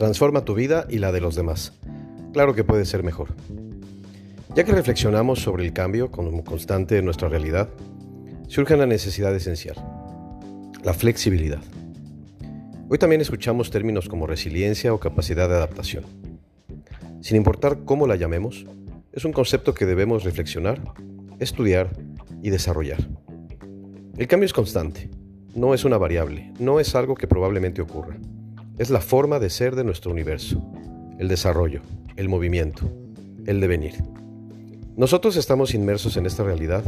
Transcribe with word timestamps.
Transforma 0.00 0.46
tu 0.46 0.54
vida 0.54 0.86
y 0.88 0.96
la 0.96 1.12
de 1.12 1.20
los 1.20 1.34
demás. 1.34 1.74
Claro 2.32 2.54
que 2.54 2.64
puede 2.64 2.86
ser 2.86 3.02
mejor. 3.02 3.34
Ya 4.56 4.64
que 4.64 4.72
reflexionamos 4.72 5.40
sobre 5.40 5.66
el 5.66 5.74
cambio 5.74 6.10
como 6.10 6.42
constante 6.42 6.94
de 6.94 7.02
nuestra 7.02 7.28
realidad, 7.28 7.68
surge 8.48 8.72
una 8.72 8.86
necesidad 8.86 9.36
esencial, 9.36 9.76
la 10.82 10.94
flexibilidad. 10.94 11.60
Hoy 12.88 12.96
también 12.96 13.20
escuchamos 13.20 13.70
términos 13.70 14.08
como 14.08 14.26
resiliencia 14.26 14.94
o 14.94 14.98
capacidad 14.98 15.50
de 15.50 15.56
adaptación. 15.56 16.04
Sin 17.20 17.36
importar 17.36 17.80
cómo 17.84 18.06
la 18.06 18.16
llamemos, 18.16 18.64
es 19.12 19.26
un 19.26 19.34
concepto 19.34 19.74
que 19.74 19.84
debemos 19.84 20.24
reflexionar, 20.24 20.80
estudiar 21.40 21.90
y 22.42 22.48
desarrollar. 22.48 23.06
El 24.16 24.26
cambio 24.28 24.46
es 24.46 24.54
constante, 24.54 25.10
no 25.54 25.74
es 25.74 25.84
una 25.84 25.98
variable, 25.98 26.54
no 26.58 26.80
es 26.80 26.94
algo 26.94 27.16
que 27.16 27.26
probablemente 27.26 27.82
ocurra. 27.82 28.16
Es 28.80 28.88
la 28.88 29.02
forma 29.02 29.38
de 29.38 29.50
ser 29.50 29.76
de 29.76 29.84
nuestro 29.84 30.10
universo, 30.10 30.58
el 31.18 31.28
desarrollo, 31.28 31.82
el 32.16 32.30
movimiento, 32.30 32.90
el 33.44 33.60
devenir. 33.60 34.02
Nosotros 34.96 35.36
estamos 35.36 35.74
inmersos 35.74 36.16
en 36.16 36.24
esta 36.24 36.44
realidad 36.44 36.82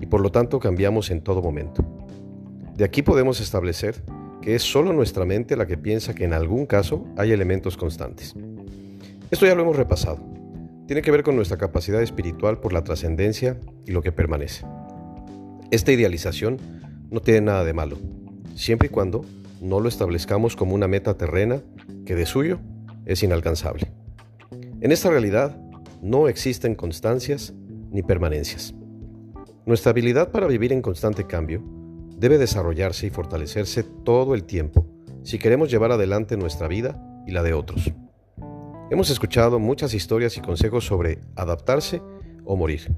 y 0.00 0.06
por 0.06 0.22
lo 0.22 0.32
tanto 0.32 0.58
cambiamos 0.58 1.08
en 1.12 1.20
todo 1.20 1.42
momento. 1.42 1.84
De 2.74 2.82
aquí 2.82 3.02
podemos 3.02 3.40
establecer 3.40 4.02
que 4.42 4.56
es 4.56 4.64
solo 4.64 4.92
nuestra 4.92 5.24
mente 5.24 5.56
la 5.56 5.68
que 5.68 5.78
piensa 5.78 6.16
que 6.16 6.24
en 6.24 6.32
algún 6.32 6.66
caso 6.66 7.06
hay 7.16 7.30
elementos 7.30 7.76
constantes. 7.76 8.34
Esto 9.30 9.46
ya 9.46 9.54
lo 9.54 9.62
hemos 9.62 9.76
repasado. 9.76 10.18
Tiene 10.88 11.00
que 11.00 11.12
ver 11.12 11.22
con 11.22 11.36
nuestra 11.36 11.58
capacidad 11.58 12.02
espiritual 12.02 12.58
por 12.58 12.72
la 12.72 12.82
trascendencia 12.82 13.56
y 13.86 13.92
lo 13.92 14.02
que 14.02 14.10
permanece. 14.10 14.66
Esta 15.70 15.92
idealización 15.92 16.58
no 17.08 17.20
tiene 17.20 17.42
nada 17.42 17.62
de 17.62 17.72
malo, 17.72 17.98
siempre 18.56 18.88
y 18.88 18.90
cuando 18.90 19.24
no 19.60 19.80
lo 19.80 19.88
establezcamos 19.88 20.56
como 20.56 20.74
una 20.74 20.88
meta 20.88 21.16
terrena 21.16 21.62
que 22.04 22.14
de 22.14 22.26
suyo 22.26 22.60
es 23.04 23.22
inalcanzable. 23.22 23.92
En 24.80 24.92
esta 24.92 25.10
realidad 25.10 25.58
no 26.02 26.28
existen 26.28 26.74
constancias 26.74 27.54
ni 27.90 28.02
permanencias. 28.02 28.74
Nuestra 29.64 29.90
habilidad 29.90 30.30
para 30.30 30.46
vivir 30.46 30.72
en 30.72 30.82
constante 30.82 31.26
cambio 31.26 31.62
debe 32.18 32.38
desarrollarse 32.38 33.06
y 33.06 33.10
fortalecerse 33.10 33.82
todo 33.82 34.34
el 34.34 34.44
tiempo 34.44 34.86
si 35.22 35.38
queremos 35.38 35.70
llevar 35.70 35.90
adelante 35.90 36.36
nuestra 36.36 36.68
vida 36.68 37.02
y 37.26 37.32
la 37.32 37.42
de 37.42 37.52
otros. 37.52 37.92
Hemos 38.90 39.10
escuchado 39.10 39.58
muchas 39.58 39.92
historias 39.94 40.36
y 40.36 40.40
consejos 40.40 40.86
sobre 40.86 41.18
adaptarse 41.34 42.00
o 42.44 42.54
morir, 42.54 42.94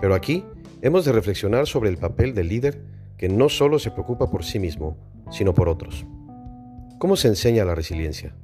pero 0.00 0.14
aquí 0.14 0.44
hemos 0.80 1.04
de 1.04 1.12
reflexionar 1.12 1.66
sobre 1.66 1.90
el 1.90 1.98
papel 1.98 2.34
del 2.34 2.48
líder 2.48 2.82
que 3.18 3.28
no 3.28 3.50
solo 3.50 3.78
se 3.78 3.90
preocupa 3.90 4.30
por 4.30 4.44
sí 4.44 4.58
mismo, 4.58 4.96
sino 5.30 5.54
por 5.54 5.68
otros. 5.68 6.06
¿Cómo 6.98 7.16
se 7.16 7.28
enseña 7.28 7.64
la 7.64 7.74
resiliencia? 7.74 8.34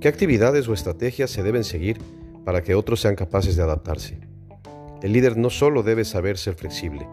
¿Qué 0.00 0.08
actividades 0.08 0.68
o 0.68 0.74
estrategias 0.74 1.30
se 1.30 1.42
deben 1.42 1.64
seguir 1.64 1.98
para 2.44 2.62
que 2.62 2.74
otros 2.74 3.00
sean 3.00 3.16
capaces 3.16 3.56
de 3.56 3.62
adaptarse? 3.62 4.20
El 5.02 5.12
líder 5.12 5.36
no 5.36 5.50
solo 5.50 5.82
debe 5.82 6.04
saber 6.04 6.36
ser 6.36 6.54
flexible, 6.54 7.06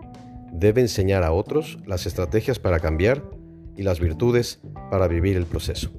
debe 0.51 0.81
enseñar 0.81 1.23
a 1.23 1.31
otros 1.31 1.79
las 1.85 2.05
estrategias 2.05 2.59
para 2.59 2.79
cambiar 2.79 3.23
y 3.75 3.83
las 3.83 3.99
virtudes 3.99 4.59
para 4.89 5.07
vivir 5.07 5.37
el 5.37 5.45
proceso. 5.45 5.91